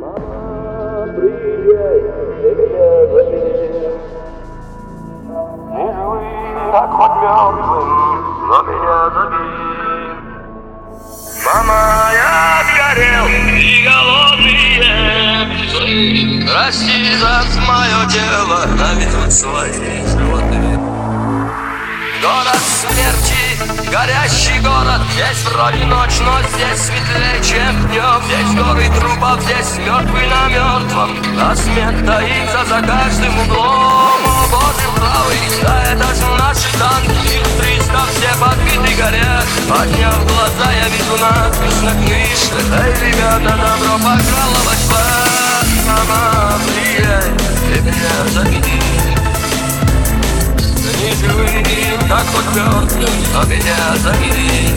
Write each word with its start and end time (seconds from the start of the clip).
Мама, 0.00 1.06
приезжай, 1.14 1.98
ты 2.40 2.48
меня. 2.56 2.88
Не 5.76 5.86
хоть 6.96 7.16
мертвым, 7.20 7.88
но 8.48 8.58
меня. 8.62 9.00
Мама, 11.44 11.82
я 12.14 12.32
сгорел, 12.64 13.26
и 13.28 13.84
голодные 13.84 14.88
псы. 15.68 16.48
Прости 16.50 16.98
за 17.16 17.34
мое 17.68 18.00
тело, 18.08 18.60
наведут 18.78 19.30
свои 19.30 20.06
животы. 20.06 20.60
Город 22.22 22.56
смерти, 22.56 23.39
горящий 23.90 24.58
город 24.60 25.00
Здесь 25.12 25.44
вроде 25.44 25.84
ночь, 25.84 26.18
но 26.20 26.38
здесь 26.48 26.80
светлее, 26.80 27.42
чем 27.42 27.88
днем 27.88 28.22
Здесь 28.26 28.54
горы 28.54 28.88
трупов, 28.98 29.40
здесь 29.42 29.78
мертвый 29.78 30.26
на 30.26 30.48
мертвом 30.48 31.16
А 31.40 31.54
смерть 31.54 32.06
таится 32.06 32.64
за 32.64 32.80
каждым 32.80 33.38
углом. 33.40 34.20
О 34.24 34.46
боже 34.50 34.88
правый, 34.96 35.38
да 35.62 35.82
это 35.92 36.14
же 36.14 36.26
наши 36.38 36.78
танки. 36.78 37.10
Ил-300 37.34 37.98
все 38.14 38.40
подбиты 38.40 38.94
горят. 38.96 39.44
Подняв 39.68 40.26
глаза, 40.26 40.72
я 40.72 40.88
вижу 40.88 41.16
надпись 41.20 41.82
на 41.82 41.90
крыше 41.90 42.50
Эй, 42.82 43.08
ребята, 43.08 43.56
добро 43.56 43.96
пожаловать 43.98 44.84
в 44.88 44.92
ад 44.92 46.39
как 52.10 52.26
хоть 52.26 52.56
мертвым, 52.56 53.08
но 53.32 53.44
меня 53.44 53.96
забери. 53.98 54.69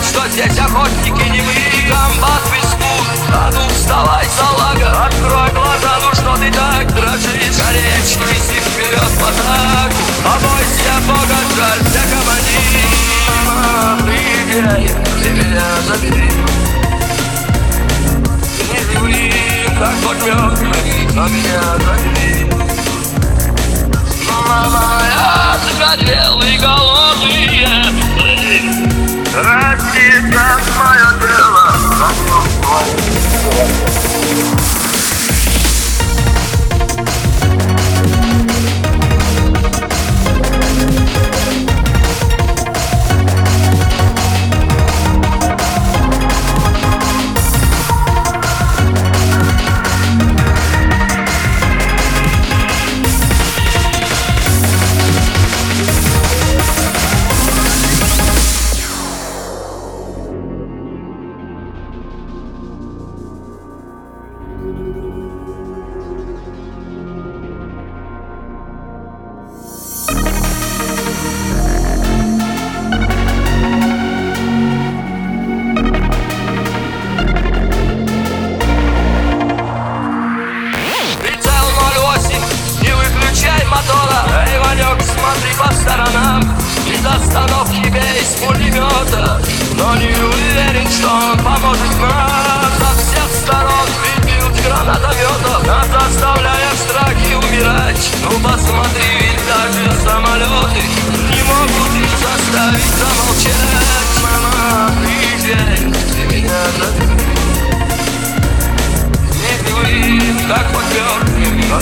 Понять, 0.00 0.04
что 0.04 0.28
здесь 0.28 0.58
охотники 0.58 1.28
не 1.28 1.40
мы 1.42 1.52
Комбат 1.88 2.42
Виспут, 2.52 3.06
а 3.32 3.50
ну 3.52 3.68
вставай, 3.68 4.26
салага 4.26 5.06
Открой 5.06 5.50
глаза, 5.50 5.98
ну 6.02 6.14
что 6.14 6.36
ты 6.36 6.50
так 6.52 6.86
дрожишь? 6.94 7.56
Горечь, 7.56 8.16
неси 8.16 8.60
вперед 8.60 9.02
в 9.02 9.22
атаку 9.22 10.02
Побойся 10.24 10.94
Бога, 11.06 11.38
жалься 11.56 12.02
командир 12.10 12.88
Мама, 13.46 13.98
приезжай, 14.06 14.90
ты 15.22 15.30
меня 15.30 15.66
забери 15.86 16.30
не 18.72 18.80
живым, 18.94 19.78
как 19.78 20.16
мертвым, 20.24 20.72
но 21.14 21.28
меня 21.28 21.62
забери. 21.78 22.46
Мама, 24.28 25.02
я 25.16 25.56
загорел 25.58 26.40
и 26.42 26.56
голодные 26.56 26.79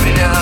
меня. 0.05 0.39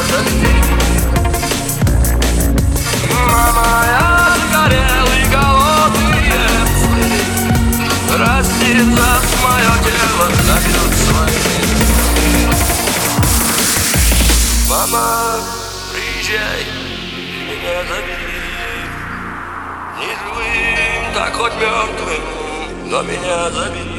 Мама, 3.13 3.85
я 3.87 4.37
сгорел 4.49 5.07
и 5.13 5.25
голодные 5.33 6.49
псы 6.73 7.07
Растерзав 8.19 9.25
мое 9.43 9.75
тело, 9.85 10.27
заберут 10.47 10.93
свои 11.05 11.41
Мама, 14.69 15.07
приезжай, 15.93 16.63
меня 17.47 17.77
забери 17.89 18.41
Не 19.99 20.11
живым, 20.21 21.15
так 21.15 21.33
хоть 21.35 21.55
мертвым, 21.55 22.91
но 22.91 23.03
меня 23.03 23.51
забери 23.51 23.96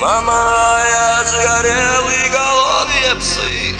Мама, 0.00 0.78
я 0.90 1.24
сгорел 1.24 2.08
и 2.08 2.30
голодные 2.30 3.14
псы. 3.18 3.74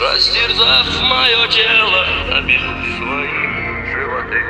Растерзав 0.00 0.86
мое 1.02 1.46
тело, 1.46 2.06
заберут 2.28 2.84
свои 2.98 3.92
животы 3.92 4.40